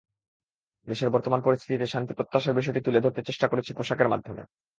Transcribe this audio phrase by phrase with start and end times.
[0.87, 4.41] দেশের বর্তমান পরিস্থিতিতে শান্তি প্রত্যাশার বিষয়টি তুলে ধরতে চেষ্টা করেছি পোশাকের মাধ্যমে।